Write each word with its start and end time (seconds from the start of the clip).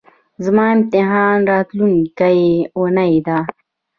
زما 0.43 0.63
امتحان 0.75 1.35
راتلونکۍ 1.51 2.39
اونۍ 2.77 3.13
ده 3.27 3.39